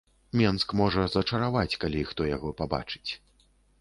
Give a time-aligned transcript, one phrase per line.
[0.39, 3.11] Менск можа зачараваць, калі хто яго пабачыць.